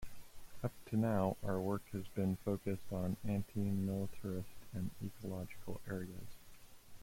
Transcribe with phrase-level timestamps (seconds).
[0.63, 6.39] Up to now, our work has been focussed on anti-militarist and ecological areas.